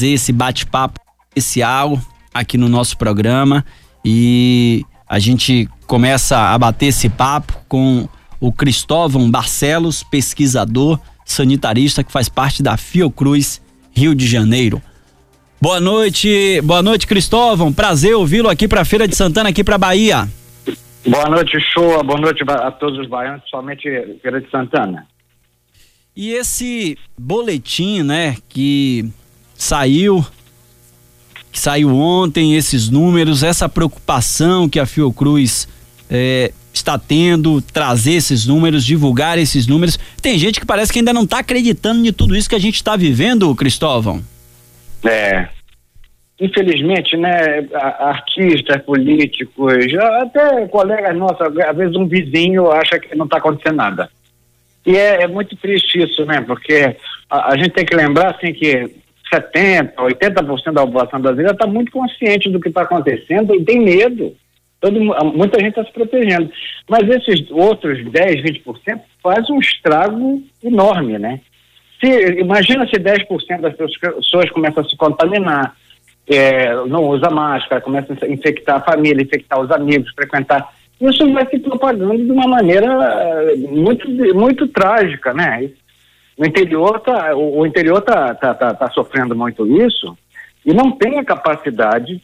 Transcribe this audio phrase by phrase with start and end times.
[0.00, 2.00] trazer esse bate-papo especial
[2.32, 3.62] aqui no nosso programa
[4.02, 8.08] e a gente começa a bater esse papo com
[8.40, 13.60] o Cristóvão Barcelos, pesquisador sanitarista que faz parte da Fiocruz
[13.94, 14.80] Rio de Janeiro.
[15.60, 20.26] Boa noite, boa noite Cristóvão, prazer ouvi-lo aqui para Feira de Santana, aqui para Bahia.
[21.06, 23.82] Boa noite, show, boa noite a todos os baianos, somente
[24.22, 25.06] Feira de Santana.
[26.16, 29.12] E esse boletim, né, que
[29.62, 30.24] saiu
[31.52, 35.66] que saiu ontem, esses números, essa preocupação que a Fiocruz
[36.08, 39.98] é, está tendo, trazer esses números, divulgar esses números.
[40.22, 42.76] Tem gente que parece que ainda não está acreditando em tudo isso que a gente
[42.76, 44.22] está vivendo, Cristóvão.
[45.04, 45.48] É.
[46.40, 49.74] Infelizmente, né, artistas, políticos,
[50.22, 54.08] até colegas nossos, às vezes um vizinho acha que não está acontecendo nada.
[54.86, 56.40] E é, é, muito triste isso, né?
[56.40, 56.96] Porque
[57.28, 58.90] a, a, gente tem que lembrar assim que
[59.32, 64.34] 70%, 80% da população brasileira está muito consciente do que está acontecendo e tem medo.
[64.80, 66.50] Todo, muita gente está se protegendo.
[66.88, 71.40] Mas esses outros 10, 20% faz um estrago enorme, né?
[72.02, 75.76] Se, imagina se 10% das pessoas começam a se contaminar,
[76.26, 80.72] é, não usa máscara, começa a infectar a família, infectar os amigos, frequentar.
[81.00, 85.70] Isso vai se propagando de uma maneira é, muito, muito trágica, né?
[86.40, 90.16] No interior, tá, o, o interior está tá, tá, tá sofrendo muito isso
[90.64, 92.18] e não tem a capacidade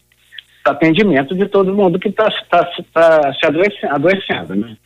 [0.64, 4.76] atendimento de todo mundo que está tá, tá se adoecendo, adoecendo, né?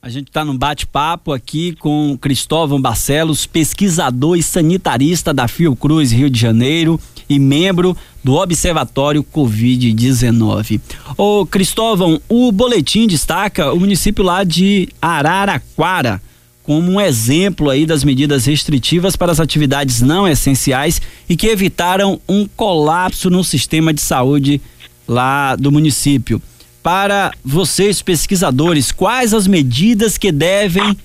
[0.00, 6.30] A gente está num bate-papo aqui com Cristóvão Barcelos, pesquisador e sanitarista da Fiocruz Rio
[6.30, 10.80] de Janeiro e membro do Observatório Covid-19.
[11.18, 16.22] Ô Cristóvão, o boletim destaca o município lá de Araraquara
[16.66, 22.20] como um exemplo aí das medidas restritivas para as atividades não essenciais e que evitaram
[22.28, 24.60] um colapso no sistema de saúde
[25.06, 26.42] lá do município.
[26.82, 30.96] Para vocês pesquisadores, quais as medidas que devem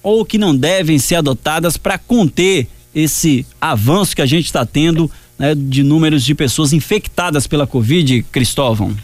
[0.00, 5.10] ou que não devem ser adotadas para conter esse avanço que a gente está tendo
[5.36, 8.94] né, de números de pessoas infectadas pela Covid, Cristóvão?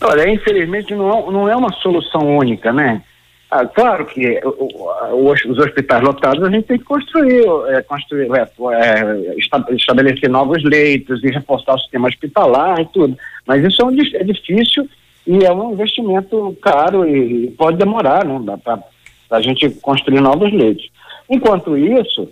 [0.00, 3.00] Olha, infelizmente não, não é uma solução única, né?
[3.56, 8.50] Ah, claro que os, os hospitais lotados a gente tem que construir, é, construir é,
[8.72, 13.16] é, estabelecer novos leitos e reforçar o sistema hospitalar e tudo.
[13.46, 14.88] Mas isso é, um, é difícil
[15.24, 18.58] e é um investimento caro e, pode demorar, né?
[18.64, 18.82] Para
[19.30, 20.90] a gente construir novos leitos.
[21.30, 22.28] Enquanto isso,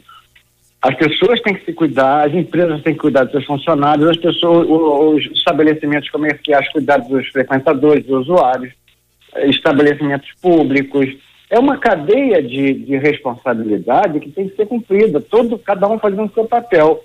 [0.82, 4.16] as pessoas têm que se cuidar, as empresas têm que cuidar dos seus funcionários, as
[4.16, 8.81] pessoas, os estabelecimentos comerciais cuidar dos frequentadores, dos usuários
[9.44, 11.06] estabelecimentos públicos.
[11.50, 16.24] É uma cadeia de, de responsabilidade que tem que ser cumprida, todo, cada um fazendo
[16.24, 17.04] o seu papel.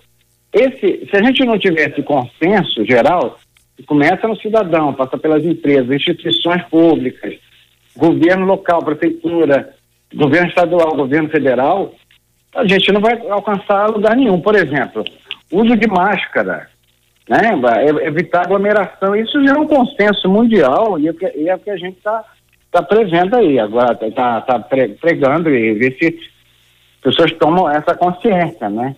[0.54, 3.38] Esse, se a gente não tiver esse consenso geral,
[3.86, 7.36] começa no cidadão, passa pelas empresas, instituições públicas,
[7.96, 9.74] governo local, prefeitura,
[10.14, 11.94] governo estadual, governo federal,
[12.56, 14.40] a gente não vai alcançar lugar nenhum.
[14.40, 15.04] Por exemplo,
[15.52, 16.70] uso de máscara
[17.28, 17.52] né?
[18.04, 19.16] evitar aglomeração.
[19.16, 22.24] Isso já é um consenso mundial e é, é o que a gente está
[22.72, 23.60] tá prevendo aí.
[23.60, 24.60] Agora está tá, tá
[25.00, 26.18] pregando e ver se
[27.02, 28.96] pessoas tomam essa consciência, né?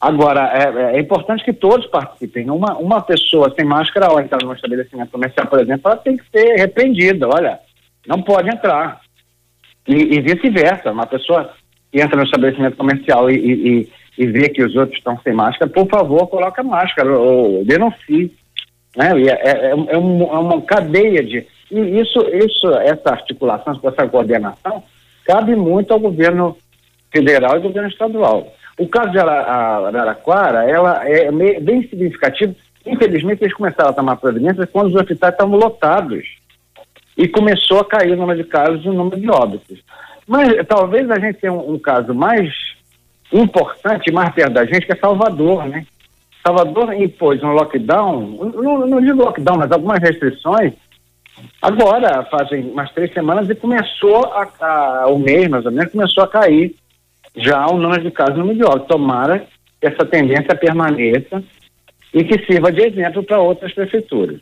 [0.00, 2.50] Agora, é, é, importante que todos participem.
[2.50, 6.24] Uma, uma pessoa sem máscara ao entrar no estabelecimento comercial, por exemplo, ela tem que
[6.30, 7.26] ser repreendida.
[7.26, 7.58] Olha,
[8.06, 9.00] não pode entrar.
[9.88, 10.92] E, e vice-versa.
[10.92, 11.50] Uma pessoa
[11.90, 13.88] que entra no estabelecimento comercial e, e
[14.24, 18.32] vê que os outros estão sem máscara, por favor, coloque a máscara ou denuncie.
[18.96, 19.10] Né?
[19.22, 21.46] É, é, é, é, uma cadeia de.
[21.70, 24.82] E isso, isso, essa articulação, essa coordenação,
[25.24, 26.56] cabe muito ao governo
[27.12, 28.54] federal e governo estadual.
[28.78, 32.54] O caso de Araraquara, ela é bem significativo.
[32.86, 36.24] Infelizmente, eles começaram a tomar providências quando os hospitais estavam lotados.
[37.18, 39.78] E começou a cair o número de casos e o número de óbitos.
[40.26, 42.52] Mas talvez a gente tenha um, um caso mais
[43.32, 45.84] importante, mais perto da gente, que é Salvador, né?
[46.46, 50.74] Salvador impôs um lockdown, não, não digo lockdown, mas algumas restrições,
[51.60, 56.22] agora, fazem umas três semanas, e começou a, a, o mês, mais ou menos, começou
[56.22, 56.74] a cair
[57.34, 58.78] já o número de casos no mundial.
[58.80, 59.44] Tomara
[59.80, 61.42] que essa tendência permaneça
[62.14, 64.40] e que sirva de exemplo para outras prefeituras.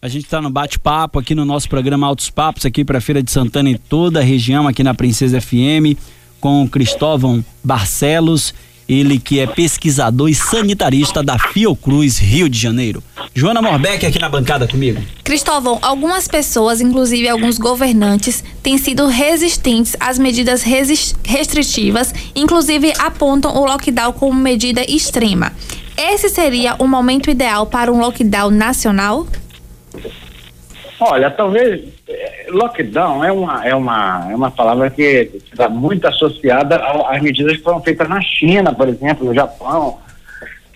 [0.00, 3.22] A gente está no bate-papo aqui no nosso programa Altos Papos, aqui para a Feira
[3.22, 5.94] de Santana em toda a região, aqui na Princesa FM
[6.42, 8.52] com Cristóvão Barcelos,
[8.88, 13.00] ele que é pesquisador e sanitarista da Fiocruz Rio de Janeiro.
[13.32, 15.00] Joana Morbeck aqui na bancada comigo.
[15.22, 23.64] Cristóvão, algumas pessoas, inclusive alguns governantes, têm sido resistentes às medidas restritivas, inclusive apontam o
[23.64, 25.52] lockdown como medida extrema.
[25.96, 29.28] esse seria o momento ideal para um lockdown nacional?
[30.98, 31.82] Olha, talvez
[32.52, 37.62] lockdown é uma, é uma, é uma palavra que está muito associada às medidas que
[37.62, 39.98] foram feitas na China, por exemplo, no Japão,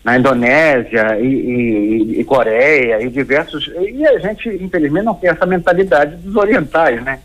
[0.04, 3.70] na Indonésia e, e, e, Coreia e diversos.
[3.76, 7.18] E a gente, infelizmente, não tem essa mentalidade dos orientais, né?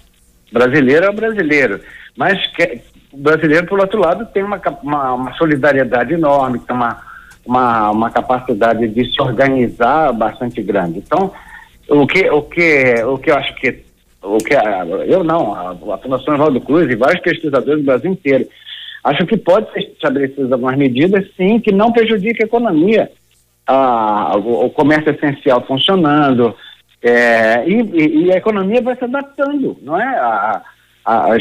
[0.52, 1.80] Brasileiro é o brasileiro.
[2.18, 2.82] Mas que,
[3.12, 7.02] o brasileiro, por outro lado, tem uma, uma, uma solidariedade enorme, tem uma,
[7.46, 11.00] uma, uma capacidade de se organizar bastante grande.
[11.00, 11.32] Então,
[11.88, 13.84] o que, o que, o que eu acho que,
[14.22, 14.54] o que
[15.08, 18.48] eu não, a, a Fundação Evaldo Cruz e vários pesquisadores do Brasil inteiro,
[19.04, 23.12] acho que pode ser estabelecidas algumas medidas, sim, que não prejudiquem a economia.
[24.36, 26.54] O, o, comércio essencial funcionando,
[27.02, 30.06] é, e, e, a economia vai se adaptando, não é?
[30.06, 30.62] A,
[31.06, 31.38] a,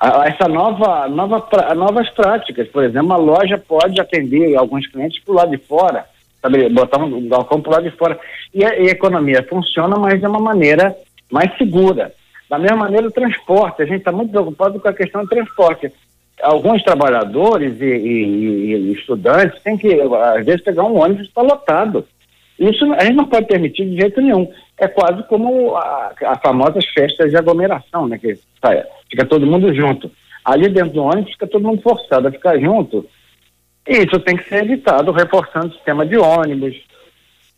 [0.00, 5.34] a, essa nova, nova, novas práticas, por exemplo, a loja pode atender alguns clientes por
[5.34, 6.04] lado de fora,
[6.42, 8.18] sabe, botar um balcão por lado de fora.
[8.52, 10.94] E a, e a, economia funciona, mas de uma maneira
[11.30, 12.12] mais segura.
[12.48, 15.92] Da mesma maneira, o transporte, a gente está muito preocupado com a questão do transporte.
[16.42, 22.06] Alguns trabalhadores e, e, e estudantes têm que, às vezes, pegar um ônibus está lotado.
[22.58, 24.50] Isso a gente não pode permitir de jeito nenhum.
[24.78, 28.18] É quase como a, a famosa festa de aglomeração, né?
[28.18, 28.38] Que
[29.10, 30.10] fica todo mundo junto.
[30.44, 33.06] Ali dentro do ônibus fica todo mundo forçado a ficar junto
[33.86, 36.76] e isso tem que ser evitado, reforçando o sistema de ônibus,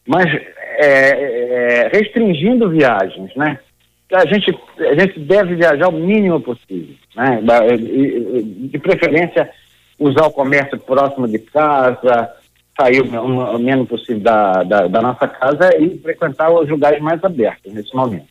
[0.09, 3.59] mas é, é, restringindo viagens, né?
[4.11, 7.43] A gente, a gente deve viajar o mínimo possível, né?
[8.71, 9.51] De preferência,
[9.99, 12.31] usar o comércio próximo de casa,
[12.81, 17.23] sair o, o menos possível da, da, da nossa casa e frequentar os lugares mais
[17.23, 18.27] abertos nesse momento.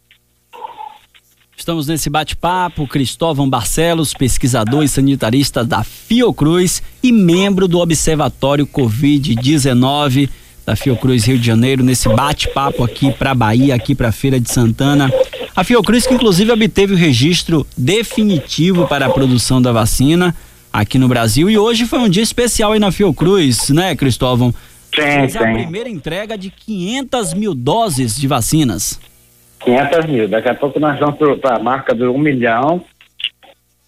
[1.56, 10.29] Estamos nesse bate-papo, Cristóvão Barcelos, pesquisador e sanitarista da Fiocruz e membro do Observatório Covid-19
[10.67, 15.09] da Fiocruz Rio de Janeiro, nesse bate-papo aqui para Bahia, aqui para Feira de Santana.
[15.55, 20.35] A Fiocruz que inclusive obteve o registro definitivo para a produção da vacina
[20.71, 24.53] aqui no Brasil e hoje foi um dia especial aí na Fiocruz, né, Cristóvão?
[24.93, 28.99] Sim, Fez a primeira entrega de 500 mil doses de vacinas.
[29.63, 30.27] 500 mil.
[30.27, 32.83] Daqui a pouco nós vamos para a marca do 1 milhão.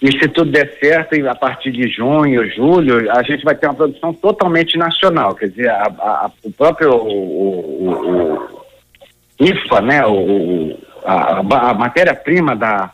[0.02, 3.76] E se tudo der certo, a partir de junho, julho, a gente vai ter uma
[3.76, 5.36] produção totalmente nacional.
[5.36, 8.34] Quer dizer, a, a, o próprio o, o,
[9.40, 12.92] o IFA, né, o, a, a matéria-prima da,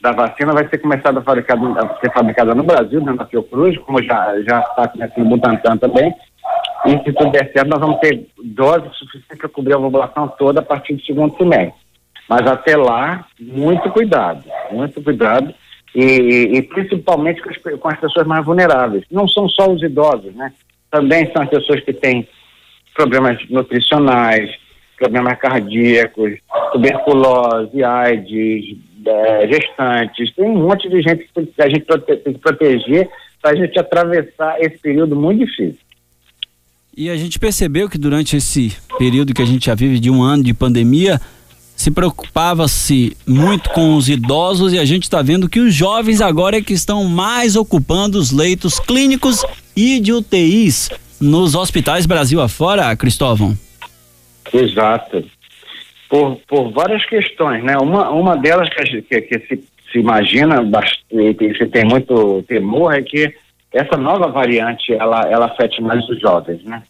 [0.00, 4.02] da vacina vai ser começada a, a ser fabricada no Brasil, dentro da Fiocruz, como
[4.02, 6.12] já, já está começando no Butantan também.
[6.86, 10.60] E se tudo der certo, nós vamos ter doses suficientes para cobrir a população toda
[10.60, 11.78] a partir do segundo semestre.
[12.28, 15.54] Mas até lá, muito cuidado, muito cuidado.
[15.94, 19.04] E, e principalmente com as, com as, pessoas mais vulneráveis.
[19.10, 20.52] Não são só os idosos, né?
[20.90, 22.28] Também são as pessoas que têm
[22.94, 24.50] problemas nutricionais,
[24.96, 26.38] problemas cardíacos,
[26.72, 28.76] tuberculose, AIDS,
[29.06, 30.32] é, gestantes.
[30.34, 31.86] Tem um monte de gente que a gente
[32.22, 33.08] tem que proteger
[33.40, 35.78] para a gente atravessar esse período muito difícil.
[36.96, 40.22] E a gente percebeu que durante esse período que a gente já vive de um
[40.22, 41.18] ano de pandemia,
[41.80, 46.58] se preocupava-se muito com os idosos e a gente está vendo que os jovens agora
[46.58, 49.42] é que estão mais ocupando os leitos clínicos
[49.74, 53.56] e de UTIs nos hospitais Brasil afora, Cristóvão.
[54.52, 55.24] Exato.
[56.06, 57.78] Por, por várias questões, né?
[57.78, 60.56] Uma, uma delas que, que, que se, se imagina
[61.38, 63.34] que se tem muito temor é que
[63.72, 66.82] essa nova variante ela, ela afete mais os jovens, né?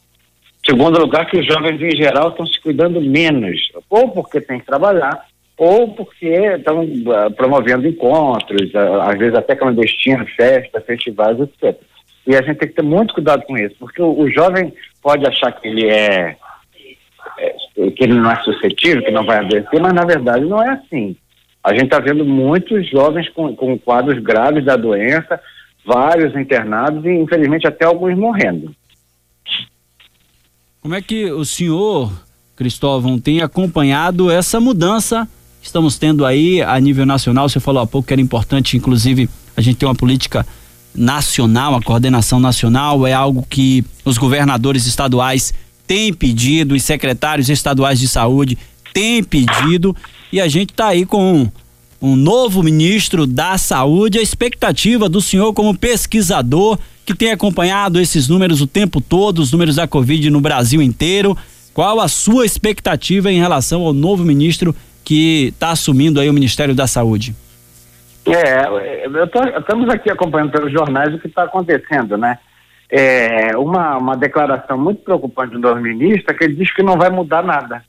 [0.70, 4.66] Segundo lugar, que os jovens em geral estão se cuidando menos, ou porque têm que
[4.66, 5.26] trabalhar,
[5.58, 11.76] ou porque estão uh, promovendo encontros, uh, às vezes até clandestinos, festas, festivais, etc.
[12.24, 14.72] E a gente tem que ter muito cuidado com isso, porque o, o jovem
[15.02, 16.36] pode achar que ele é,
[17.36, 20.68] é, que ele não é suscetível, que não vai adoecer, mas na verdade não é
[20.68, 21.16] assim.
[21.64, 25.40] A gente está vendo muitos jovens com, com quadros graves da doença,
[25.84, 28.72] vários internados e infelizmente até alguns morrendo.
[30.82, 32.10] Como é que o senhor,
[32.56, 35.28] Cristóvão, tem acompanhado essa mudança
[35.60, 37.50] que estamos tendo aí a nível nacional?
[37.50, 40.46] Você falou há pouco que era importante, inclusive, a gente ter uma política
[40.94, 45.52] nacional, a coordenação nacional, é algo que os governadores estaduais
[45.86, 48.56] têm pedido, os secretários estaduais de saúde
[48.94, 49.94] têm pedido,
[50.32, 51.46] e a gente está aí com
[52.00, 54.18] um novo ministro da saúde.
[54.18, 56.78] A expectativa do senhor, como pesquisador,
[57.12, 61.36] que tem acompanhado esses números o tempo todo, os números da Covid no Brasil inteiro.
[61.72, 64.74] Qual a sua expectativa em relação ao novo ministro
[65.04, 67.34] que está assumindo aí o Ministério da Saúde?
[68.26, 68.62] É,
[69.26, 72.38] tô, estamos aqui acompanhando pelos jornais o que está acontecendo, né?
[72.90, 77.42] é, uma, uma declaração muito preocupante do ministro, que ele diz que não vai mudar
[77.42, 77.84] nada.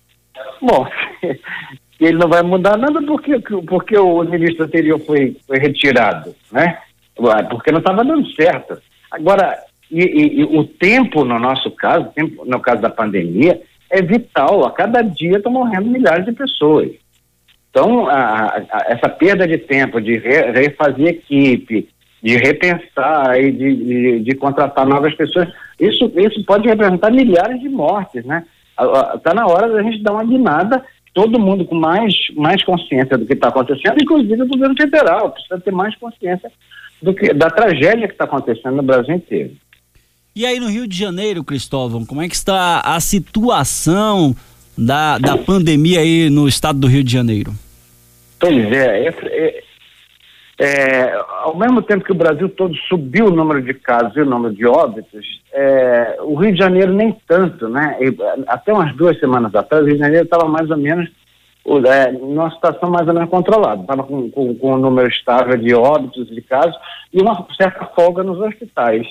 [0.62, 0.88] Bom,
[2.00, 6.78] ele não vai mudar nada porque, porque o ministro anterior foi, foi retirado, né?
[7.50, 8.80] Porque não estava dando certo.
[9.12, 9.60] Agora,
[9.92, 14.66] e, e, e, o tempo, no nosso caso, tempo, no caso da pandemia, é vital.
[14.66, 16.92] A cada dia estão morrendo milhares de pessoas.
[17.70, 21.90] Então, a, a, essa perda de tempo de re, refazer equipe,
[22.24, 25.50] de repensar e de, de, de, contratar novas pessoas,
[25.80, 28.46] isso, isso pode representar milhares de mortes, né?
[29.16, 33.26] Está na hora da gente dar uma guinada, todo mundo com mais, mais consciência do
[33.26, 36.52] que está acontecendo, inclusive o governo federal, precisa ter mais consciência
[37.16, 39.52] que, da tragédia que está acontecendo no Brasil inteiro.
[40.36, 44.36] E aí no Rio de Janeiro, Cristóvão, como é que está a situação
[44.78, 47.52] da, da pandemia aí no estado do Rio de Janeiro?
[48.40, 49.64] Pois é, é, é,
[50.60, 54.26] é, ao mesmo tempo que o Brasil todo subiu o número de casos e o
[54.26, 57.98] número de óbitos, é, o Rio de Janeiro nem tanto, né?
[58.48, 61.10] Até umas duas semanas atrás, o Rio de Janeiro estava mais ou menos
[61.66, 65.74] é, numa situação mais ou menos controlada, estava com, com, com um número estável de
[65.74, 66.76] óbitos de casos
[67.14, 69.08] e uma certa folga nos hospitais.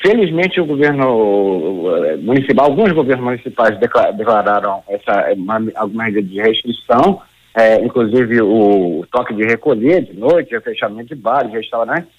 [0.00, 7.22] Felizmente, o governo eh, municipal, alguns governos municipais declararam essa uma, alguma medida de restrição,
[7.54, 12.10] é, inclusive o toque de recolher de noite, o fechamento de bares, restaurantes.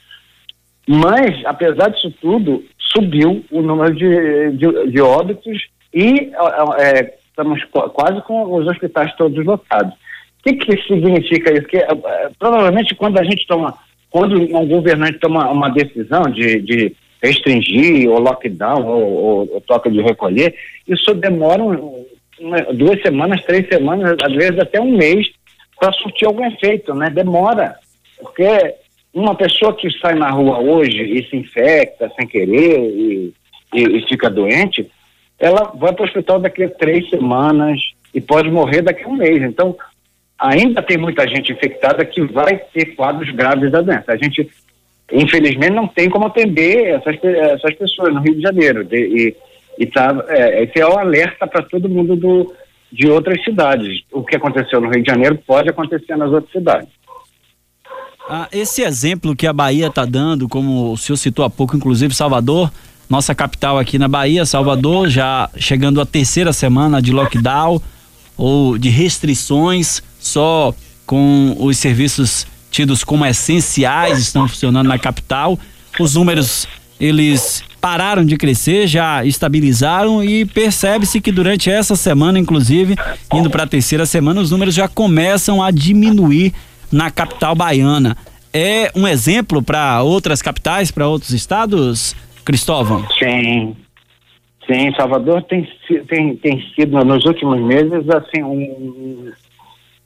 [0.88, 6.32] Mas, apesar disso tudo, subiu o número de, de, de óbitos e
[6.80, 7.64] é, estamos
[7.94, 9.94] quase com os hospitais todos lotados.
[9.94, 11.68] O que, que significa isso?
[11.68, 11.80] Que,
[12.40, 13.78] provavelmente, quando a gente toma,
[14.10, 19.90] quando um governante toma uma decisão de, de restringir, ou lockdown, ou, ou, ou toque
[19.92, 20.56] de recolher,
[20.88, 25.28] isso demora uma, duas semanas, três semanas, às vezes até um mês,
[25.80, 27.10] para surtir algum efeito, né?
[27.10, 27.76] Demora.
[28.20, 28.76] Porque
[29.14, 33.34] uma pessoa que sai na rua hoje e se infecta sem querer e,
[33.74, 34.90] e, e fica doente,
[35.40, 37.80] ela vai para o hospital daqui a três semanas
[38.14, 39.42] e pode morrer daqui a um mês.
[39.42, 39.76] Então,
[40.38, 44.12] ainda tem muita gente infectada que vai ter quadros graves da doença.
[44.12, 44.50] A gente
[45.12, 48.84] infelizmente não tem como atender essas, essas pessoas no Rio de Janeiro.
[48.84, 49.36] De, e,
[49.80, 52.54] e tá, é, esse é o alerta para todo mundo do,
[52.92, 54.02] de outras cidades.
[54.12, 56.90] O que aconteceu no Rio de Janeiro pode acontecer nas outras cidades.
[58.30, 62.14] Ah, esse exemplo que a Bahia está dando, como o senhor citou há pouco, inclusive
[62.14, 62.70] Salvador,
[63.10, 67.82] nossa capital aqui na Bahia, Salvador, já chegando à terceira semana de lockdown
[68.36, 70.74] ou de restrições, só
[71.06, 75.58] com os serviços tidos como essenciais estão funcionando na capital.
[76.00, 76.68] Os números
[77.00, 82.96] eles pararam de crescer, já estabilizaram e percebe-se que durante essa semana, inclusive,
[83.34, 86.54] indo para a terceira semana, os números já começam a diminuir
[86.92, 88.18] na capital baiana.
[88.54, 92.16] É um exemplo para outras capitais, para outros estados,
[92.48, 93.06] Cristóvão?
[93.20, 93.76] Sim.
[94.66, 95.68] Sim, Salvador tem,
[96.08, 99.34] tem, tem sido nos últimos meses assim um,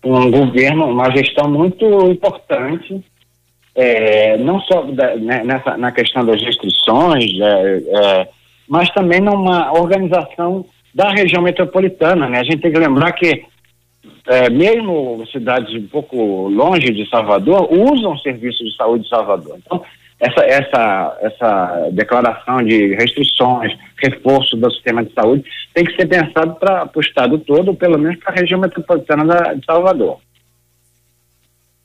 [0.04, 3.00] um governo, uma gestão muito importante,
[3.76, 8.30] é, não só da, né, nessa, na questão das restrições, é, é,
[8.68, 12.28] mas também numa organização da região metropolitana.
[12.28, 12.40] Né?
[12.40, 13.46] A gente tem que lembrar que
[14.28, 19.60] é, mesmo cidades um pouco longe de Salvador usam serviços de saúde de Salvador.
[19.64, 19.84] Então,
[20.22, 26.54] essa, essa, essa declaração de restrições, reforço do sistema de saúde, tem que ser pensado
[26.56, 30.20] para o estado todo, pelo menos para a região metropolitana da, de Salvador.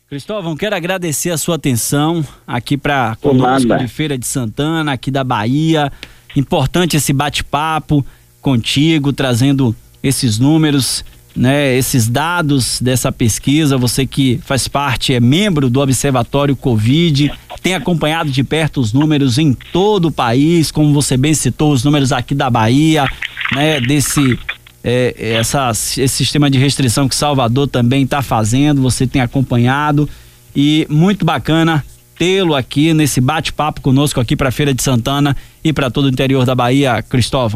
[0.08, 5.24] Cristóvão, quero agradecer a sua atenção aqui para conosco de Feira de Santana, aqui da
[5.24, 5.90] Bahia.
[6.36, 8.04] Importante esse bate-papo
[8.40, 11.02] contigo, trazendo esses números
[11.36, 17.30] né, esses dados dessa pesquisa, você que faz parte, é membro do Observatório Covid,
[17.62, 21.84] tem acompanhado de perto os números em todo o país, como você bem citou, os
[21.84, 23.08] números aqui da Bahia,
[23.52, 24.38] né, desse
[24.82, 30.08] é, essa, esse sistema de restrição que Salvador também está fazendo, você tem acompanhado
[30.54, 31.84] e muito bacana
[32.16, 36.44] tê-lo aqui nesse bate-papo conosco aqui para Feira de Santana e para todo o interior
[36.46, 37.54] da Bahia, Cristóvão.